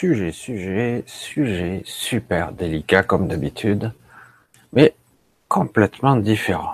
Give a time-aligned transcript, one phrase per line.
[0.00, 3.92] Sujet, sujet, sujet super délicat comme d'habitude,
[4.72, 4.94] mais
[5.46, 6.72] complètement différent.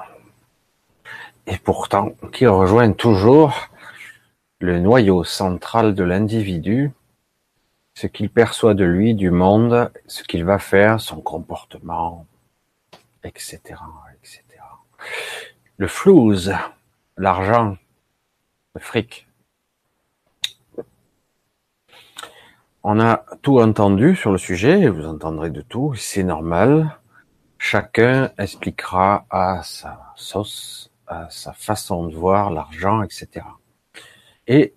[1.48, 3.68] Et pourtant, qui rejoint toujours
[4.61, 6.93] le noyau central de l'individu,
[7.94, 12.29] ce qu'il perçoit de lui, du monde, ce qu'il va faire, son comportement,
[13.24, 13.58] etc.,
[14.22, 14.45] etc.
[15.79, 16.54] Le flouze,
[17.16, 17.77] l'argent,
[18.77, 19.25] le fric.
[22.89, 26.96] On a tout entendu sur le sujet, vous entendrez de tout, c'est normal.
[27.58, 33.44] Chacun expliquera à sa sauce, à sa façon de voir l'argent, etc.
[34.47, 34.72] Et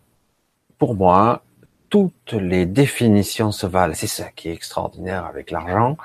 [0.80, 1.44] pour moi,
[1.92, 3.94] toutes les définitions se valent.
[3.94, 5.96] C'est ça qui est extraordinaire avec l'argent.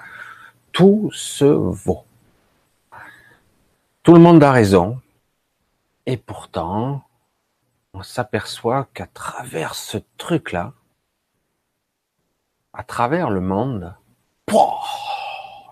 [0.73, 2.05] Tout se vaut.
[4.03, 5.01] Tout le monde a raison.
[6.05, 7.03] Et pourtant,
[7.95, 10.75] on s'aperçoit qu'à travers ce truc-là,
[12.75, 13.95] à travers le monde,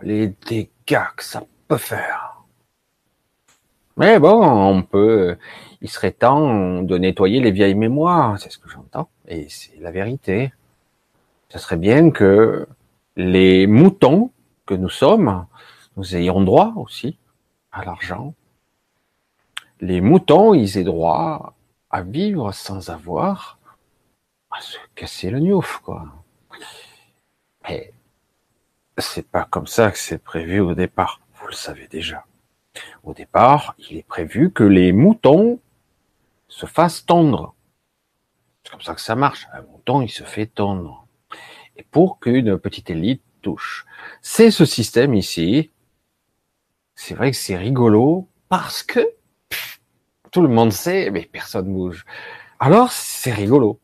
[0.03, 0.69] les dégâts
[1.17, 2.43] que ça peut faire.
[3.97, 5.37] Mais bon, on peut,
[5.81, 9.91] il serait temps de nettoyer les vieilles mémoires, c'est ce que j'entends, et c'est la
[9.91, 10.53] vérité.
[11.51, 12.67] Ce serait bien que
[13.17, 14.31] les moutons
[14.65, 15.47] que nous sommes,
[15.97, 17.19] nous ayons droit aussi
[17.71, 18.33] à l'argent.
[19.81, 21.55] Les moutons, ils aient droit
[21.91, 23.59] à vivre sans avoir
[24.51, 26.07] à se casser le niouf, quoi.
[27.69, 27.93] Mais
[28.99, 31.21] c'est pas comme ça que c'est prévu au départ.
[31.35, 32.25] Vous le savez déjà.
[33.03, 35.61] Au départ, il est prévu que les moutons
[36.49, 37.55] se fassent tondre.
[38.65, 39.47] C'est comme ça que ça marche.
[39.53, 41.07] Un mouton, il se fait tondre.
[41.77, 43.87] Et pour qu'une petite élite touche.
[44.21, 45.71] C'est ce système ici
[46.95, 49.01] c'est vrai que c'est rigolo parce que
[50.31, 52.05] tout le monde sait, mais personne bouge.
[52.61, 53.81] Alors, c'est rigolo.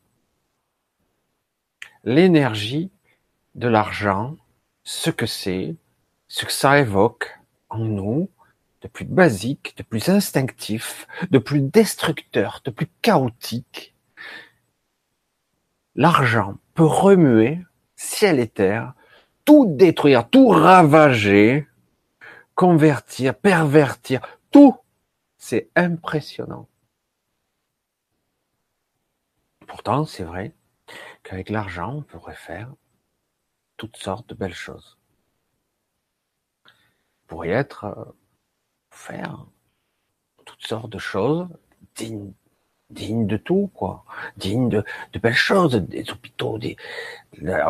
[2.03, 2.91] L'énergie
[3.55, 4.35] de l'argent,
[4.83, 5.75] ce que c'est,
[6.27, 7.39] ce que ça évoque
[7.69, 8.29] en nous,
[8.81, 13.95] de plus basique, de plus instinctif, de plus destructeur, de plus chaotique.
[15.95, 17.59] L'argent peut remuer
[17.95, 18.93] ciel et terre,
[19.43, 21.67] tout détruire, tout ravager,
[22.55, 24.21] convertir, pervertir,
[24.51, 24.77] tout.
[25.37, 26.67] C'est impressionnant.
[29.67, 30.53] Pourtant, c'est vrai
[31.23, 32.73] qu'avec l'argent, on pourrait faire
[33.79, 34.97] toutes sortes de belles choses.
[36.67, 38.05] On pourrait être, euh,
[38.91, 39.45] faire
[40.45, 41.47] toutes sortes de choses
[42.89, 44.03] dignes, de tout, quoi.
[44.37, 46.77] Dignes de, de belles choses, des hôpitaux, des,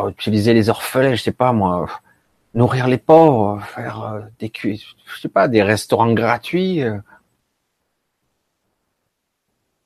[0.08, 1.88] utiliser les orphelins, je sais pas moi,
[2.54, 6.82] nourrir les pauvres, faire euh, des je sais pas, des restaurants gratuits.
[6.82, 6.98] Euh.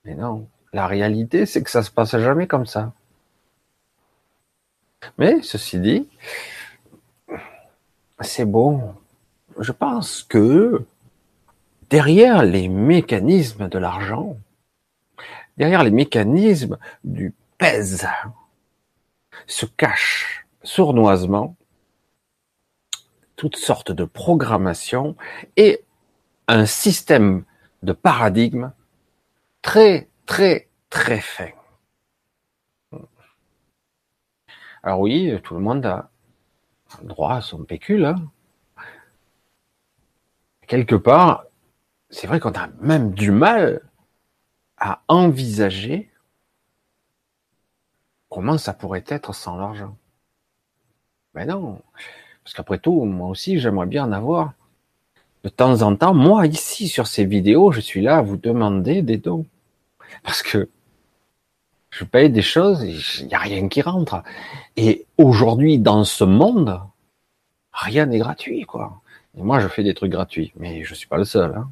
[0.04, 2.92] Mais non, la réalité, c'est que ça se passe jamais comme ça.
[5.18, 6.08] Mais ceci dit,
[8.20, 8.94] c'est bon.
[9.58, 10.84] Je pense que
[11.90, 14.36] derrière les mécanismes de l'argent,
[15.56, 18.06] derrière les mécanismes du pèse,
[19.46, 21.56] se cache sournoisement
[23.36, 25.16] toutes sortes de programmations
[25.56, 25.84] et
[26.48, 27.44] un système
[27.82, 28.72] de paradigme
[29.62, 31.50] très, très, très fin.
[34.84, 36.10] Alors oui, tout le monde a
[37.02, 38.04] droit à son pécule.
[38.04, 38.16] Hein.
[40.66, 41.46] Quelque part,
[42.10, 43.80] c'est vrai qu'on a même du mal
[44.76, 46.10] à envisager
[48.28, 49.96] comment ça pourrait être sans l'argent.
[51.34, 51.80] Mais non,
[52.42, 54.52] parce qu'après tout, moi aussi, j'aimerais bien en avoir.
[55.44, 59.00] De temps en temps, moi, ici, sur ces vidéos, je suis là à vous demander
[59.00, 59.46] des dons.
[60.22, 60.68] Parce que
[61.94, 64.22] je paye des choses et il n'y a rien qui rentre.
[64.76, 66.80] Et aujourd'hui, dans ce monde,
[67.72, 69.00] rien n'est gratuit, quoi.
[69.38, 71.54] Et moi, je fais des trucs gratuits, mais je suis pas le seul.
[71.56, 71.70] Hein.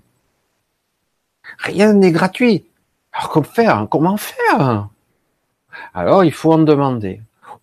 [1.58, 2.64] Rien n'est gratuit.
[3.12, 4.88] Alors, comment faire Comment faire?
[5.92, 7.20] Alors, il faut en demander.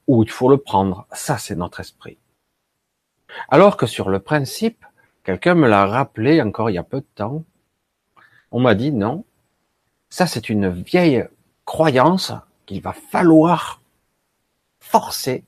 [0.08, 1.06] Ou il faut le prendre.
[1.14, 2.18] Ça, c'est notre esprit.
[3.48, 4.84] Alors que sur le principe,
[5.24, 7.44] quelqu'un me l'a rappelé encore il y a peu de temps,
[8.52, 9.24] on m'a dit non,
[10.10, 11.26] ça c'est une vieille
[11.64, 12.34] croyance
[12.70, 13.82] qu'il va falloir
[14.80, 15.44] forcer,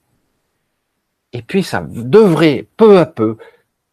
[1.33, 3.37] et puis ça devrait peu à peu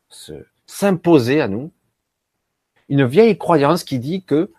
[0.09, 0.33] se
[0.67, 1.71] s'imposer à nous,
[2.89, 4.51] une vieille croyance qui dit que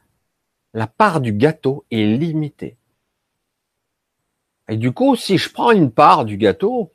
[0.73, 2.77] la part du gâteau est limitée.
[4.67, 6.91] Et du coup, si je prends une part du gâteau,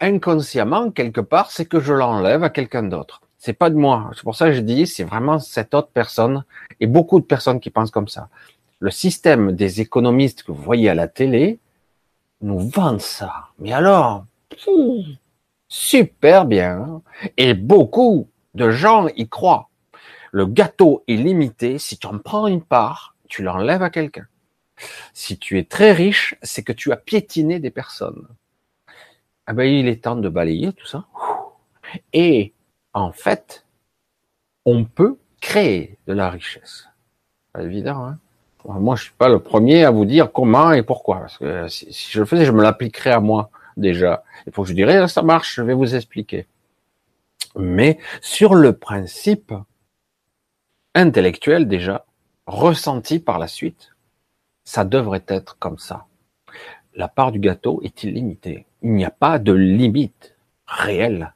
[0.00, 3.22] inconsciemment, quelque part, c'est que je l'enlève à quelqu'un d'autre.
[3.38, 4.10] C'est pas de moi.
[4.14, 6.44] C'est pour ça que je dis, c'est vraiment cette autre personne
[6.78, 8.28] et beaucoup de personnes qui pensent comme ça.
[8.80, 11.60] Le système des économistes que vous voyez à la télé,
[12.40, 13.48] nous vendent ça.
[13.58, 14.24] Mais alors,
[15.68, 17.02] super bien.
[17.36, 19.68] Et beaucoup de gens y croient.
[20.32, 21.78] Le gâteau est limité.
[21.78, 24.26] Si tu en prends une part, tu l'enlèves à quelqu'un.
[25.12, 28.26] Si tu es très riche, c'est que tu as piétiné des personnes.
[29.46, 31.04] Ah ben, il est temps de balayer tout ça.
[32.12, 32.54] Et
[32.94, 33.66] en fait,
[34.64, 36.88] on peut créer de la richesse.
[37.52, 38.18] Pas évident, hein?
[38.64, 41.20] Moi, je suis pas le premier à vous dire comment et pourquoi.
[41.20, 44.24] Parce que si, je le faisais, je me l'appliquerais à moi déjà.
[44.46, 46.46] Il faut que je dirais, ça marche, je vais vous expliquer.
[47.56, 49.52] Mais sur le principe
[50.94, 52.04] intellectuel déjà,
[52.46, 53.92] ressenti par la suite,
[54.64, 56.06] ça devrait être comme ça.
[56.94, 58.66] La part du gâteau est illimitée.
[58.82, 60.36] Il n'y a pas de limite
[60.66, 61.32] réelle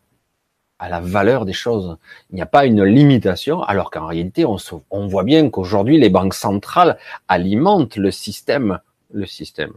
[0.79, 1.97] à la valeur des choses.
[2.31, 6.35] Il n'y a pas une limitation, alors qu'en réalité, on, voit bien qu'aujourd'hui, les banques
[6.35, 6.99] centrales
[7.29, 8.81] alimentent le système,
[9.13, 9.75] le système.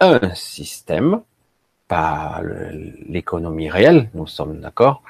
[0.00, 1.22] Un système,
[1.86, 2.40] pas
[3.08, 5.02] l'économie réelle, nous sommes d'accord,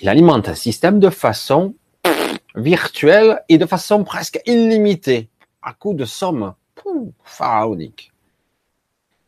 [0.00, 1.74] il alimente un système de façon
[2.54, 5.28] virtuelle et de façon presque illimitée,
[5.62, 6.54] à coup de sommes
[7.24, 8.12] pharaoniques.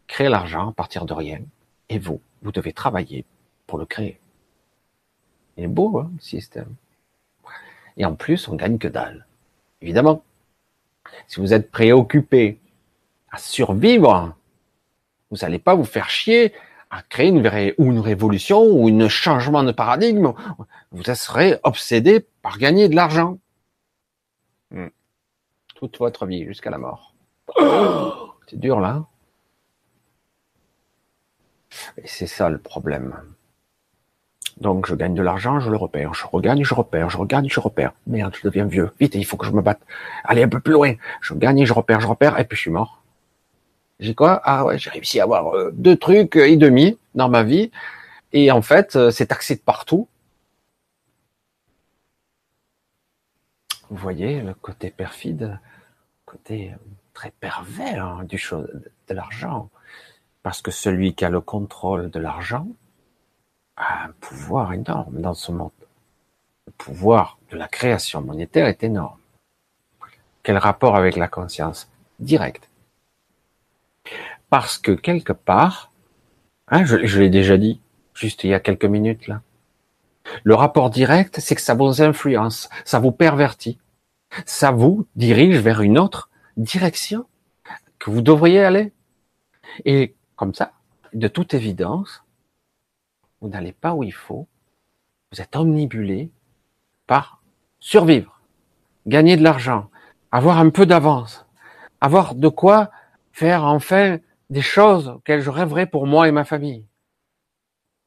[0.07, 1.41] Créer l'argent à partir de rien,
[1.89, 3.25] et vous, vous devez travailler
[3.67, 4.19] pour le créer.
[5.57, 6.75] Il est beau, hein, le système.
[7.97, 9.27] Et en plus, on gagne que dalle.
[9.81, 10.23] Évidemment.
[11.29, 12.59] Si vous êtes préoccupé
[13.31, 14.35] à survivre,
[15.31, 16.53] vous n'allez pas vous faire chier
[16.91, 20.33] à créer une, vraie, ou une révolution ou un changement de paradigme.
[20.93, 23.39] Vous serez obsédé par gagner de l'argent.
[24.71, 24.89] Hmm.
[25.75, 27.15] Toute votre vie, jusqu'à la mort.
[28.47, 29.05] C'est dur là.
[31.99, 33.34] Et c'est ça le problème.
[34.59, 37.61] Donc je gagne de l'argent, je le repère, je regagne, je repère, je regagne, je
[37.61, 37.93] repère.
[38.07, 38.93] Merde, je deviens vieux.
[39.01, 39.81] Vite, il faut que je me batte.
[40.25, 40.95] Allez un peu plus loin.
[41.21, 43.03] Je gagne, je repère, je repère, et puis je suis mort.
[44.01, 44.41] J'ai quoi?
[44.45, 47.71] Ah ouais, j'ai réussi à avoir euh, deux trucs et demi dans ma vie.
[48.33, 50.09] Et en fait, euh, c'est taxé de partout.
[53.91, 55.59] Vous voyez le côté perfide,
[56.27, 56.77] côté euh,
[57.13, 58.69] très pervers du chose,
[59.09, 59.71] de l'argent.
[60.43, 62.67] Parce que celui qui a le contrôle de l'argent,
[63.77, 65.71] un pouvoir énorme dans ce monde.
[66.67, 69.19] Le pouvoir de la création monétaire est énorme.
[70.43, 71.89] Quel rapport avec la conscience
[72.21, 72.69] Direct.
[74.51, 75.91] Parce que quelque part,
[76.69, 77.81] hein, je, je l'ai déjà dit,
[78.15, 79.43] juste il y a quelques minutes là,
[80.43, 83.79] le rapport direct, c'est que ça vous influence, ça vous pervertit,
[84.47, 87.27] ça vous dirige vers une autre direction
[87.99, 88.93] que vous devriez aller.
[89.85, 90.73] Et comme ça,
[91.13, 92.24] de toute évidence,
[93.45, 94.49] vous n'allez pas où il faut,
[95.31, 96.31] vous êtes omnibulé
[97.07, 97.43] par
[97.79, 98.41] survivre,
[99.07, 99.91] gagner de l'argent,
[100.33, 101.45] avoir un peu d'avance,
[102.01, 102.91] avoir de quoi
[103.33, 104.17] faire enfin
[104.49, 106.87] des choses auxquelles je rêverais pour moi et ma famille.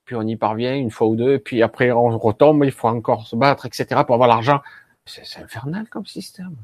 [0.05, 3.27] Puis on y parvient une fois ou deux, puis après on retombe, il faut encore
[3.27, 4.01] se battre, etc.
[4.07, 4.61] pour avoir l'argent.
[5.05, 6.55] C'est infernal comme système.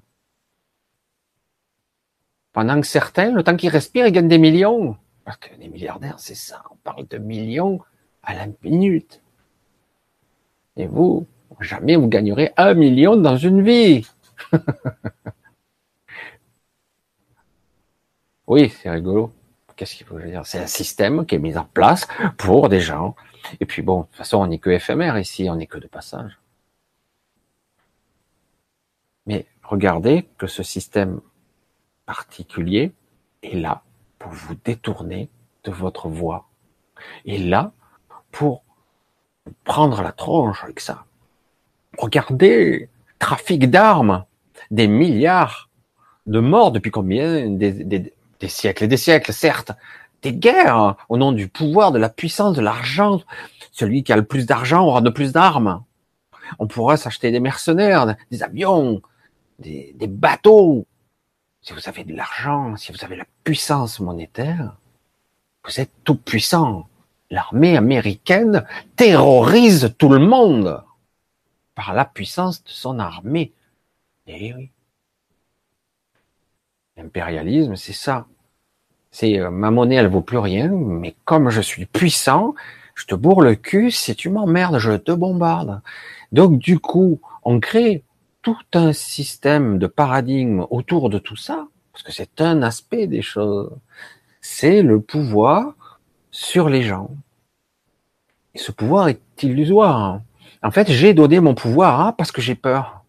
[2.54, 4.98] Pendant que certains, le temps qu'ils respirent, ils gagnent des millions.
[5.26, 6.64] Parce que les milliardaires, c'est ça.
[6.72, 7.80] On parle de millions
[8.24, 9.22] à la minute.
[10.76, 11.28] Et vous,
[11.60, 14.08] jamais vous gagnerez un million dans une vie.
[18.48, 19.32] oui, c'est rigolo.
[19.76, 20.46] Qu'est-ce qu'il faut dire?
[20.46, 23.16] C'est un système qui est mis en place pour des gens.
[23.60, 25.88] Et puis bon, de toute façon, on n'est que éphémère ici, on n'est que de
[25.88, 26.40] passage.
[29.26, 31.22] Mais regardez que ce système
[32.06, 32.92] particulier
[33.42, 33.84] est là
[34.20, 35.30] pour vous détourner
[35.64, 36.48] de votre voie.
[37.26, 37.74] Et là
[38.34, 38.64] pour
[39.64, 41.06] prendre la tronche avec ça.
[41.98, 44.26] Regardez, trafic d'armes,
[44.72, 45.70] des milliards
[46.26, 48.12] de morts depuis combien des,
[48.48, 49.72] siècles et des siècles, certes,
[50.22, 53.22] des guerres au nom du pouvoir, de la puissance, de l'argent.
[53.72, 55.84] Celui qui a le plus d'argent aura de plus d'armes.
[56.60, 59.02] On pourra s'acheter des mercenaires, des avions,
[59.60, 60.86] des, des bateaux.
[61.62, 64.76] Si vous avez de l'argent, si vous avez la puissance monétaire,
[65.66, 66.88] vous êtes tout puissant
[67.34, 68.64] l'armée américaine
[68.96, 70.84] terrorise tout le monde
[71.74, 73.52] par la puissance de son armée.
[74.28, 74.70] Eh.
[76.96, 78.28] L'impérialisme, c'est ça.
[79.10, 82.54] C'est euh, ma monnaie, elle vaut plus rien, mais comme je suis puissant,
[82.94, 85.82] je te bourre le cul, si tu m'emmerdes, je te bombarde.
[86.32, 88.04] Donc du coup, on crée
[88.44, 93.24] tout un système de paradigme autour de tout ça, parce que c'est un aspect des
[93.24, 93.72] choses.
[94.40, 96.00] C'est le pouvoir
[96.30, 97.10] sur les gens.
[98.56, 100.22] Ce pouvoir est illusoire.
[100.62, 103.04] En fait, j'ai donné mon pouvoir hein, parce que j'ai peur.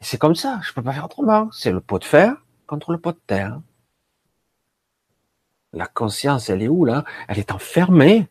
[0.00, 1.48] C'est comme ça, je peux pas faire autrement.
[1.52, 2.34] C'est le pot de fer
[2.66, 3.60] contre le pot de terre.
[5.72, 7.04] La conscience, elle est où là?
[7.28, 8.28] Elle est enfermée.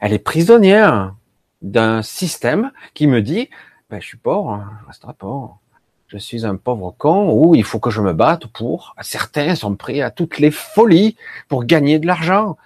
[0.00, 1.14] Elle est prisonnière
[1.62, 3.50] d'un système qui me dit,
[3.90, 5.58] ben, je suis pauvre, hein, je resterai pauvre.
[6.06, 8.94] Je suis un pauvre con où il faut que je me batte pour.
[9.00, 11.16] Certains sont prêts à toutes les folies
[11.48, 12.56] pour gagner de l'argent,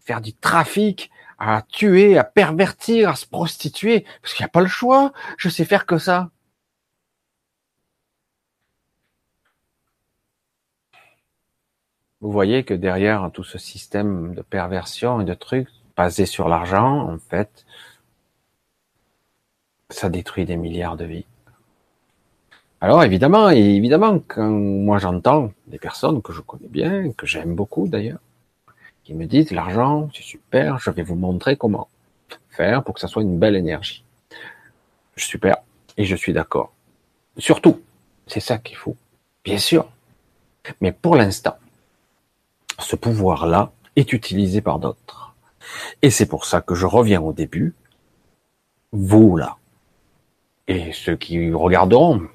[0.00, 1.10] faire du trafic,
[1.44, 5.12] à tuer, à pervertir, à se prostituer, parce qu'il n'y a pas le choix.
[5.38, 6.30] Je sais faire que ça.
[12.20, 17.10] Vous voyez que derrière tout ce système de perversion et de trucs basés sur l'argent,
[17.10, 17.66] en fait,
[19.90, 21.26] ça détruit des milliards de vies.
[22.80, 27.88] Alors évidemment, évidemment, quand moi j'entends des personnes que je connais bien, que j'aime beaucoup
[27.88, 28.20] d'ailleurs,
[29.04, 31.88] qui me disent l'argent, c'est super, je vais vous montrer comment
[32.50, 34.04] faire pour que ça soit une belle énergie.
[35.16, 35.56] Super,
[35.96, 36.72] et je suis d'accord.
[37.38, 37.80] Surtout,
[38.26, 38.96] c'est ça qu'il faut,
[39.44, 39.88] bien sûr.
[40.80, 41.56] Mais pour l'instant,
[42.78, 45.34] ce pouvoir-là est utilisé par d'autres.
[46.02, 47.74] Et c'est pour ça que je reviens au début.
[48.92, 49.56] Vous là,
[50.68, 52.28] et ceux qui regarderont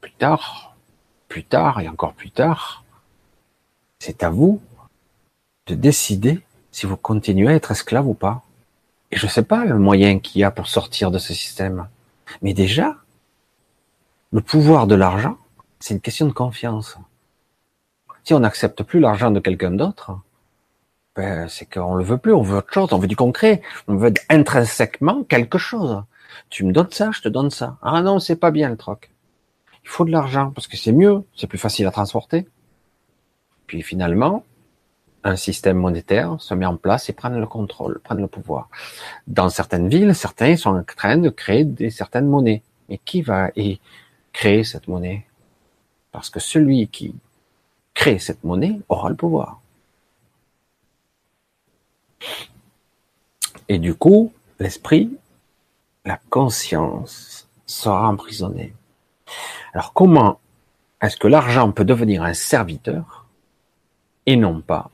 [0.00, 0.74] plus tard,
[1.28, 2.84] plus tard et encore plus tard,
[3.98, 4.60] c'est à vous
[5.66, 6.40] de décider
[6.70, 8.42] si vous continuez à être esclave ou pas.
[9.10, 11.88] Et je ne sais pas le moyen qu'il y a pour sortir de ce système.
[12.40, 12.96] Mais déjà,
[14.32, 15.36] le pouvoir de l'argent,
[15.78, 16.96] c'est une question de confiance.
[18.24, 20.18] Si on n'accepte plus l'argent de quelqu'un d'autre,
[21.14, 23.96] ben, c'est qu'on le veut plus, on veut autre chose, on veut du concret, on
[23.96, 26.02] veut intrinsèquement quelque chose.
[26.48, 27.76] Tu me donnes ça, je te donne ça.
[27.82, 29.10] Ah non, c'est pas bien le troc.
[29.84, 32.46] Il faut de l'argent parce que c'est mieux, c'est plus facile à transporter.
[33.66, 34.44] Puis finalement,
[35.24, 38.68] un système monétaire se met en place et prennent le contrôle, prennent le pouvoir.
[39.26, 42.62] Dans certaines villes, certains sont en train de créer des certaines monnaies.
[42.88, 43.80] Mais qui va y
[44.32, 45.26] créer cette monnaie?
[46.10, 47.14] Parce que celui qui
[47.94, 49.60] crée cette monnaie aura le pouvoir.
[53.68, 55.16] Et du coup, l'esprit,
[56.04, 58.74] la conscience sera emprisonnée.
[59.72, 60.40] Alors comment
[61.00, 63.26] est-ce que l'argent peut devenir un serviteur
[64.26, 64.90] et non pas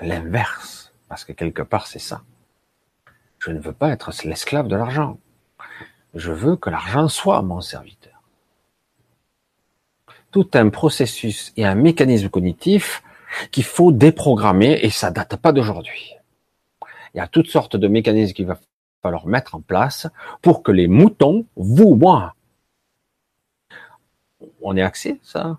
[0.00, 2.22] l'inverse, parce que quelque part c'est ça.
[3.38, 5.18] Je ne veux pas être l'esclave de l'argent.
[6.14, 8.22] Je veux que l'argent soit mon serviteur.
[10.30, 13.02] Tout un processus et un mécanisme cognitif
[13.50, 16.14] qu'il faut déprogrammer et ça date pas d'aujourd'hui.
[17.14, 18.58] Il y a toutes sortes de mécanismes qu'il va
[19.02, 20.08] falloir mettre en place
[20.42, 22.34] pour que les moutons, vous, moi,
[24.60, 25.58] on ait accès, ça,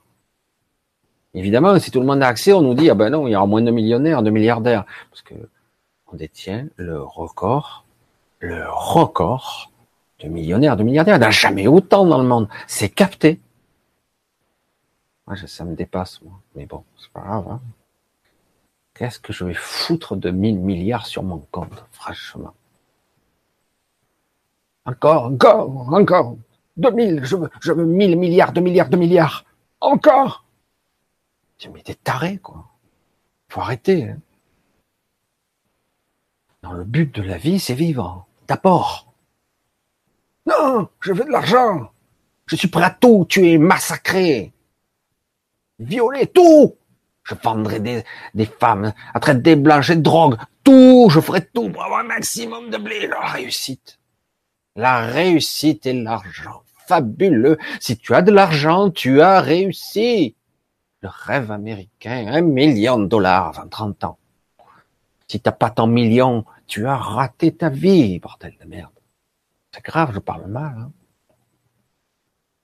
[1.38, 3.36] Évidemment, si tout le monde a accès, on nous dit, ah ben non, il y
[3.36, 4.86] aura moins de millionnaires, de milliardaires.
[5.12, 5.36] Parce que
[6.12, 7.86] on détient le record,
[8.40, 9.72] le record
[10.20, 11.18] de millionnaires, de milliardaires.
[11.18, 12.48] Il n'y a jamais autant dans le monde.
[12.66, 13.40] C'est capté.
[15.28, 16.40] Moi, ça me dépasse, moi.
[16.56, 17.46] Mais bon, c'est pas grave.
[17.52, 17.62] Hein.
[18.96, 22.54] Qu'est-ce que je vais foutre de 1000 milliards sur mon compte, franchement?
[24.86, 26.36] Encore, encore, encore.
[26.78, 29.46] 2000, je veux, je veux 1000 milliards, 2 milliards, 2 milliards.
[29.82, 30.47] Encore
[31.66, 32.66] mais t'es taré, quoi.
[33.50, 34.10] Faut arrêter.
[34.10, 34.20] Hein.
[36.62, 38.28] Dans le but de la vie, c'est vivre.
[38.48, 39.14] D'abord.
[40.46, 41.92] Non, je veux de l'argent.
[42.46, 44.54] Je suis prêt à tout tuer, massacrer,
[45.80, 46.76] violer, tout.
[47.24, 51.10] Je vendrai des, des femmes, à traiter des blanches, des drogues, tout.
[51.10, 53.08] Je ferai tout pour avoir un maximum de blé.
[53.08, 54.00] La réussite.
[54.76, 56.64] La réussite et l'argent.
[56.88, 57.58] Fabuleux.
[57.82, 60.36] Si tu as de l'argent, tu as réussi
[61.02, 64.18] le rêve américain, un million de dollars avant 30 ans.
[65.28, 68.92] Si t'as pas ton million, tu as raté ta vie, bordel de merde.
[69.72, 70.78] C'est grave, je parle mal.
[70.78, 70.92] Hein.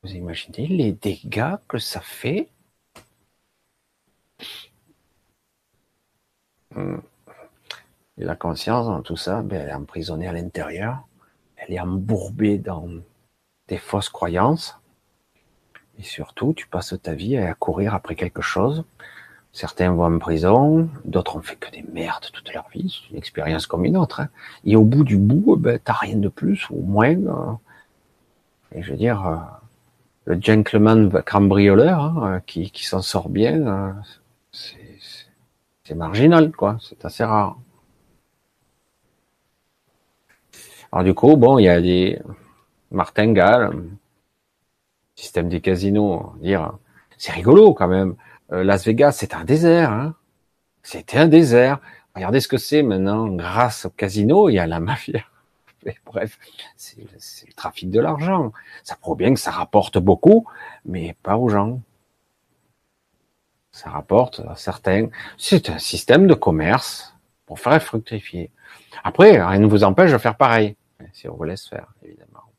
[0.01, 2.49] Vous imaginez les dégâts que ça fait?
[6.75, 6.97] Hmm.
[8.17, 11.07] La conscience dans tout ça, ben, elle est emprisonnée à l'intérieur.
[11.55, 12.87] Elle est embourbée dans
[13.67, 14.79] des fausses croyances.
[15.99, 18.83] Et surtout, tu passes ta vie à courir après quelque chose.
[19.51, 22.89] Certains vont en prison, d'autres ont fait que des merdes toute leur vie.
[22.89, 24.21] C'est une expérience comme une autre.
[24.21, 24.29] Hein.
[24.65, 27.15] Et au bout du bout, ben, t'as rien de plus ou moins.
[27.15, 27.53] Euh,
[28.73, 29.35] et je veux dire, euh,
[30.25, 33.95] le gentleman cambrioleur hein, euh, qui, qui s'en sort bien,
[34.51, 36.77] c'est marginal, quoi.
[36.81, 37.59] C'est assez rare.
[40.91, 42.19] Alors du coup, bon, il y a des
[42.89, 43.71] martingales,
[45.15, 46.73] système des casinos, dire
[47.17, 48.15] c'est rigolo quand même.
[48.51, 49.91] Euh, Las Vegas, c'est un désert.
[49.91, 50.15] Hein
[50.81, 51.79] C'était un désert.
[52.15, 53.27] Regardez ce que c'est maintenant.
[53.27, 55.21] Grâce au casino, il y a la mafia.
[56.05, 56.37] bref,
[56.75, 58.51] c'est le trafic de l'argent.
[58.83, 60.45] Ça prouve bien que ça rapporte beaucoup,
[60.85, 61.81] mais pas aux gens.
[63.71, 65.07] Ça rapporte à certains.
[65.37, 67.15] C'est un système de commerce
[67.45, 68.51] pour faire fructifier.
[69.03, 70.75] Après, rien ne vous empêche de faire pareil,
[71.11, 72.52] si on vous laisse faire, évidemment.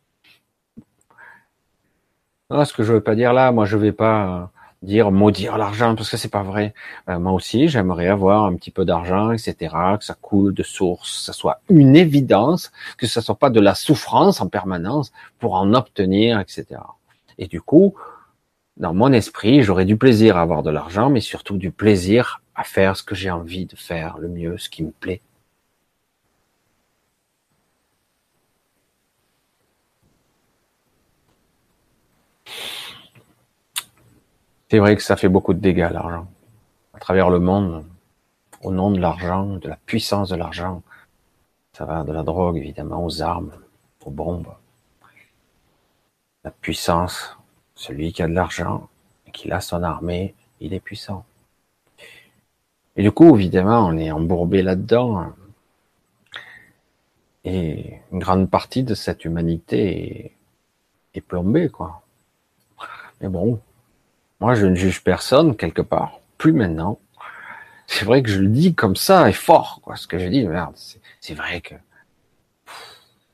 [2.50, 4.50] Ce que je veux pas dire là, moi je vais pas
[4.82, 6.74] dire maudire l'argent parce que c'est pas vrai.
[7.08, 11.18] Euh, moi aussi, j'aimerais avoir un petit peu d'argent, etc., que ça coule de source,
[11.18, 15.54] que ça soit une évidence, que ça soit pas de la souffrance en permanence pour
[15.54, 16.66] en obtenir, etc.
[17.38, 17.94] Et du coup,
[18.76, 22.62] dans mon esprit, j'aurais du plaisir à avoir de l'argent, mais surtout du plaisir à
[22.64, 25.20] faire ce que j'ai envie de faire le mieux, ce qui me plaît.
[34.70, 36.26] C'est vrai que ça fait beaucoup de dégâts, l'argent.
[36.94, 37.84] À travers le monde,
[38.62, 40.82] au nom de l'argent, de la puissance de l'argent.
[41.72, 43.52] Ça va de la drogue, évidemment, aux armes,
[44.04, 44.54] aux bombes.
[46.44, 47.36] La puissance,
[47.74, 48.88] celui qui a de l'argent
[49.34, 51.26] qui a son armée, il est puissant.
[52.96, 55.32] Et du coup, évidemment, on est embourbé là-dedans.
[57.44, 60.32] Et une grande partie de cette humanité est,
[61.14, 62.02] est plombée, quoi.
[63.20, 63.60] Mais bon,
[64.40, 66.98] moi, je ne juge personne quelque part, plus maintenant.
[67.86, 69.96] C'est vrai que je le dis comme ça et fort, quoi.
[69.96, 70.74] Ce que je dis, merde,
[71.20, 71.74] c'est vrai que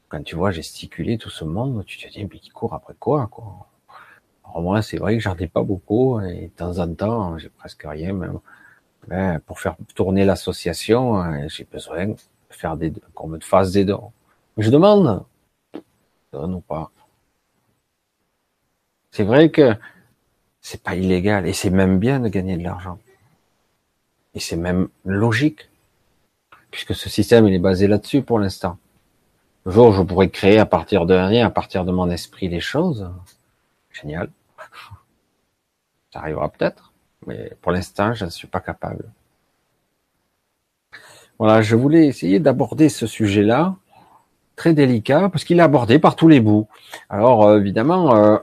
[0.08, 3.28] quand tu vois gesticuler tout ce monde, tu te dis, mais qui court après quoi,
[3.28, 3.68] quoi?
[4.44, 7.48] Alors moi, c'est vrai que j'en ai pas beaucoup et de temps en temps, j'ai
[7.48, 8.40] presque rien même.
[9.08, 12.16] Mais pour faire tourner l'association, j'ai besoin de
[12.50, 14.10] faire des qu'on me fasse des dons.
[14.58, 15.24] Je demande,
[16.32, 16.90] donne ou pas.
[19.12, 19.74] C'est vrai que
[20.60, 22.98] c'est pas illégal et c'est même bien de gagner de l'argent.
[24.34, 25.68] Et c'est même logique,
[26.70, 28.78] puisque ce système il est basé là-dessus pour l'instant.
[29.64, 32.60] Le jour je pourrais créer à partir de rien, à partir de mon esprit les
[32.60, 33.10] choses,
[33.90, 34.30] génial.
[36.12, 36.92] Ça arrivera peut-être,
[37.26, 39.04] mais pour l'instant, je ne suis pas capable.
[41.38, 43.74] Voilà, je voulais essayer d'aborder ce sujet-là,
[44.56, 46.68] très délicat, parce qu'il est abordé par tous les bouts.
[47.08, 48.36] Alors, euh, évidemment, euh,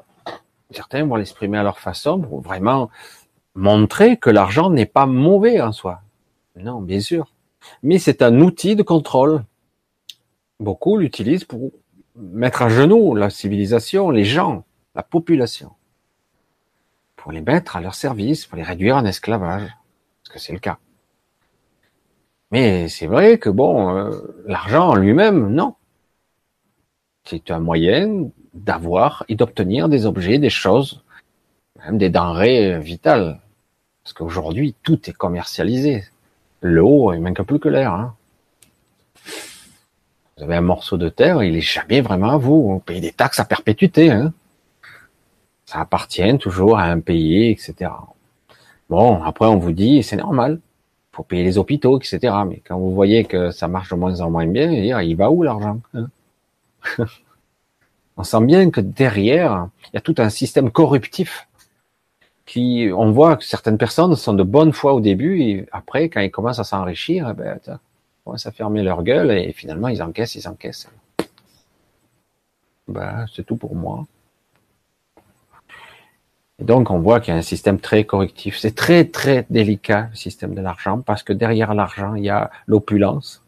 [0.71, 2.89] certains vont l'exprimer à leur façon pour vraiment
[3.55, 6.01] montrer que l'argent n'est pas mauvais en soi.
[6.55, 7.33] Non, bien sûr.
[7.83, 9.43] Mais c'est un outil de contrôle.
[10.59, 11.71] Beaucoup l'utilisent pour
[12.15, 15.71] mettre à genoux la civilisation, les gens, la population.
[17.15, 19.69] Pour les mettre à leur service, pour les réduire en esclavage.
[20.23, 20.77] Parce que c'est le cas.
[22.51, 25.75] Mais c'est vrai que bon, euh, l'argent en lui-même, non.
[27.25, 31.01] C'est un moyen d'avoir et d'obtenir des objets, des choses,
[31.85, 33.39] même des denrées vitales.
[34.03, 36.03] Parce qu'aujourd'hui, tout est commercialisé.
[36.61, 37.93] L'eau, il manque plus que l'air.
[37.93, 38.15] Hein.
[40.37, 42.73] Vous avez un morceau de terre, il est jamais vraiment à vous.
[42.73, 44.11] Vous payez des taxes à perpétuité.
[44.11, 44.33] Hein.
[45.65, 47.91] Ça appartient toujours à un pays, etc.
[48.89, 50.59] Bon, après on vous dit, c'est normal.
[51.11, 52.33] faut payer les hôpitaux, etc.
[52.47, 55.43] Mais quand vous voyez que ça marche de moins en moins bien, il va où
[55.43, 56.07] l'argent hein?
[58.17, 61.47] on sent bien que derrière, il y a tout un système corruptif
[62.45, 66.21] qui, on voit que certaines personnes sont de bonne foi au début et après, quand
[66.21, 67.77] ils commencent à s'enrichir, eh ben, ils
[68.23, 70.89] commencent à fermer leur gueule et finalement ils encaissent, ils encaissent.
[72.87, 74.05] Ben, c'est tout pour moi.
[76.59, 78.57] Et donc, on voit qu'il y a un système très correctif.
[78.57, 82.49] C'est très, très délicat, le système de l'argent, parce que derrière l'argent, il y a
[82.65, 83.43] l'opulence.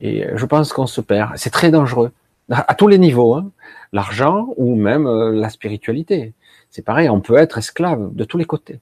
[0.00, 1.32] Et je pense qu'on se perd.
[1.36, 2.12] C'est très dangereux
[2.52, 3.50] à tous les niveaux, hein.
[3.92, 6.34] l'argent ou même euh, la spiritualité.
[6.70, 8.80] C'est pareil, on peut être esclave de tous les côtés.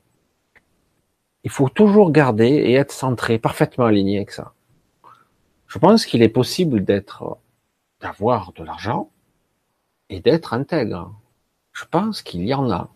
[1.45, 4.53] Il faut toujours garder et être centré, parfaitement aligné avec ça.
[5.67, 7.39] Je pense qu'il est possible d'être,
[8.01, 9.09] d'avoir de l'argent
[10.09, 11.15] et d'être intègre.
[11.73, 12.89] Je pense qu'il y en a.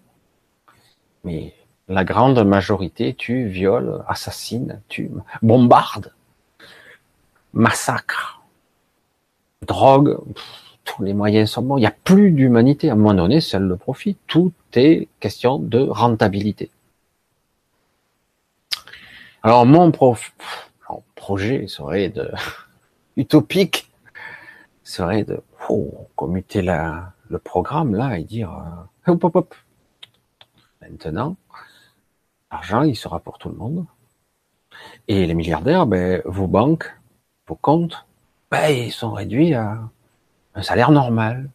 [1.22, 1.54] Mais
[1.88, 5.10] la grande majorité tu violes, assassines, tu
[5.40, 6.12] bombardes,
[7.52, 8.42] massacres,
[9.62, 10.18] drogue,
[10.84, 11.76] tous les moyens sont bons.
[11.76, 12.90] Il n'y a plus d'humanité.
[12.90, 14.16] À un moment donné, seul le profit.
[14.26, 16.70] Tout est question de rentabilité.
[19.42, 19.92] Alors mon
[21.14, 22.30] projet serait de
[23.16, 23.90] utopique
[24.82, 29.54] serait de oh, commuter la, le programme là et dire euh, hop, hop, hop.
[30.82, 31.36] maintenant
[32.50, 33.86] l'argent il sera pour tout le monde
[35.08, 36.94] et les milliardaires ben, vos banques
[37.46, 38.06] vos comptes
[38.50, 39.78] ben, ils sont réduits à
[40.54, 41.50] un salaire normal.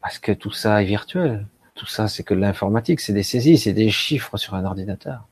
[0.00, 1.46] Parce que tout ça est virtuel.
[1.74, 5.26] Tout ça, c'est que l'informatique, c'est des saisies, c'est des chiffres sur un ordinateur.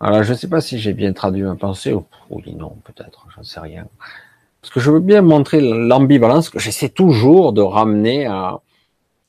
[0.00, 1.94] Alors, je ne sais pas si j'ai bien traduit ma pensée.
[2.30, 3.88] Oui, non, peut-être, j'en sais rien.
[4.60, 8.60] Parce que je veux bien montrer l'ambivalence que j'essaie toujours de ramener à,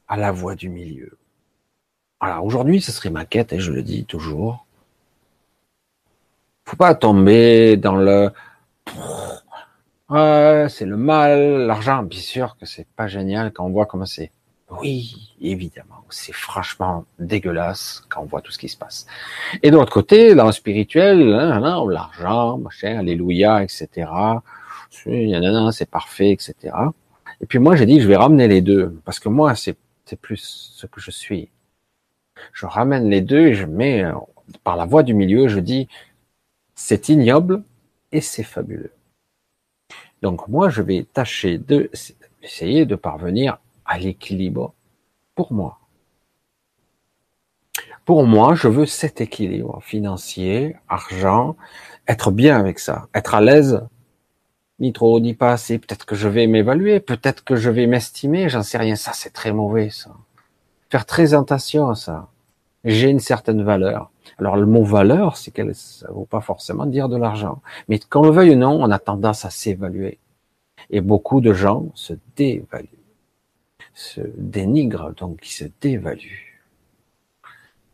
[0.08, 1.18] à la voie du milieu.
[2.20, 4.67] Alors aujourd'hui, ce serait ma quête, et je le dis toujours.
[6.68, 8.30] Faut pas tomber dans le
[10.10, 12.04] ouais, c'est le mal, l'argent.
[12.04, 14.32] Bien sûr que c'est pas génial quand on voit comment c'est.
[14.70, 19.08] Oui, évidemment, c'est franchement dégueulasse quand on voit tout ce qui se passe.
[19.64, 24.12] Et de l'autre côté, dans le spirituel, hein, l'argent, machin, alléluia, etc.
[24.90, 26.54] C'est parfait, etc.
[27.40, 29.78] Et puis moi, j'ai dit, je vais ramener les deux, parce que moi, c'est
[30.22, 31.50] plus ce que je suis.
[32.52, 34.12] Je ramène les deux et je mets euh,
[34.66, 35.88] par la voie du milieu, je dis,
[36.78, 37.64] c'est ignoble
[38.12, 38.94] et c'est fabuleux.
[40.22, 41.90] Donc moi, je vais tâcher de
[42.42, 44.74] essayer de parvenir à l'équilibre
[45.36, 45.80] pour moi.
[48.06, 51.58] Pour moi, je veux cet équilibre financier, argent,
[52.08, 53.82] être bien avec ça, être à l'aise,
[54.80, 55.80] ni trop, ni pas assez.
[55.80, 58.96] Peut-être que je vais m'évaluer, peut-être que je vais m'estimer, j'en sais rien.
[58.96, 60.12] Ça, c'est très mauvais, ça.
[60.90, 62.30] Faire très attention à ça.
[62.86, 64.12] J'ai une certaine valeur.
[64.40, 67.62] Alors le mot valeur, c'est qu'elle, ça vaut pas forcément dire de l'argent.
[67.88, 70.20] Mais qu'on le veuille ou non, on a tendance à s'évaluer.
[70.90, 72.88] Et beaucoup de gens se dévaluent,
[73.94, 76.62] se dénigrent, donc ils se dévaluent.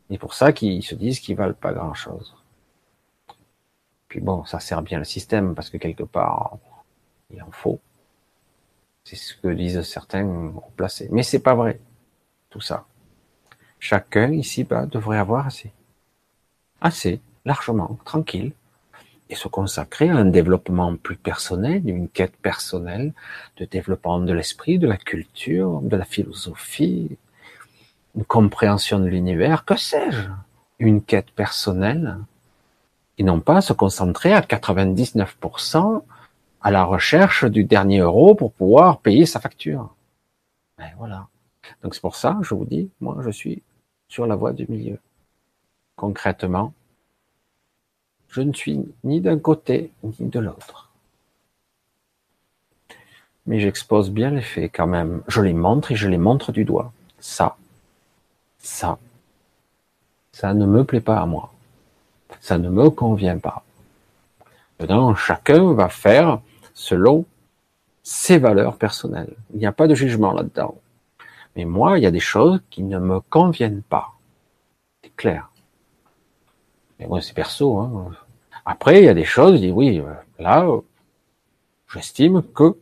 [0.10, 2.36] Et pour ça qu'ils se disent qu'ils valent pas grand chose.
[4.10, 6.58] Puis bon, ça sert bien le système parce que quelque part,
[7.32, 7.80] il en faut.
[9.06, 11.08] C'est ce que disent certains placés.
[11.12, 11.80] Mais c'est pas vrai.
[12.50, 12.86] Tout ça.
[13.80, 15.72] Chacun ici-bas devrait avoir assez
[16.84, 18.52] assez, largement, tranquille,
[19.30, 23.14] et se consacrer à un développement plus personnel, une quête personnelle
[23.58, 27.18] de développement de l'esprit, de la culture, de la philosophie,
[28.16, 30.30] une compréhension de l'univers, que sais-je,
[30.78, 32.18] une quête personnelle,
[33.18, 36.04] et non pas se concentrer à 99%
[36.62, 39.96] à la recherche du dernier euro pour pouvoir payer sa facture.
[40.80, 41.28] Et voilà.
[41.82, 43.64] Donc c'est pour ça, je vous dis, moi je suis
[44.10, 45.00] sur la voie du milieu
[46.04, 46.74] concrètement,
[48.28, 50.90] je ne suis ni d'un côté ni de l'autre.
[53.46, 55.24] Mais j'expose bien les faits quand même.
[55.30, 56.92] Je les montre et je les montre du doigt.
[57.22, 57.56] Ça,
[58.58, 59.00] ça,
[60.34, 61.54] ça ne me plaît pas à moi.
[62.42, 63.64] Ça ne me convient pas.
[64.82, 66.42] Maintenant, chacun va faire
[66.74, 67.26] selon
[68.04, 69.36] ses valeurs personnelles.
[69.54, 70.76] Il n'y a pas de jugement là-dedans.
[71.56, 74.12] Mais moi, il y a des choses qui ne me conviennent pas.
[75.02, 75.53] C'est clair.
[77.22, 77.78] C'est perso.
[77.78, 78.12] Hein.
[78.66, 80.66] Après, il y a des choses, je dis oui, euh, là,
[81.92, 82.78] j'estime que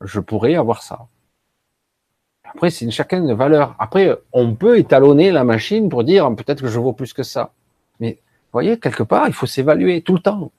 [0.00, 1.06] je pourrais avoir ça.
[2.44, 3.76] Après, c'est une chacun de valeur.
[3.78, 7.52] Après, on peut étalonner la machine pour dire peut-être que je vaux plus que ça.
[8.00, 10.50] Mais vous voyez, quelque part, il faut s'évaluer tout le temps.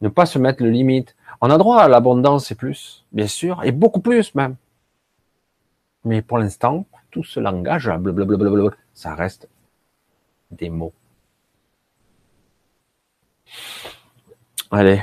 [0.00, 1.14] Ne pas se mettre le limite.
[1.40, 4.56] On a droit à l'abondance et plus, bien sûr, et beaucoup plus même.
[6.04, 9.48] Mais pour l'instant, tout ce langage, blablabla, ça reste
[10.50, 10.92] des mots.
[14.70, 15.02] Allez,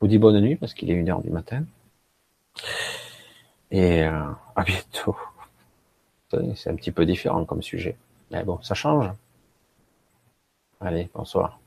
[0.00, 1.64] vous dis bonne nuit parce qu'il est une heure du matin.
[3.70, 5.16] Et euh, à bientôt.
[6.30, 7.96] C'est un petit peu différent comme sujet.
[8.30, 9.10] Mais bon, ça change.
[10.80, 11.58] Allez, bonsoir.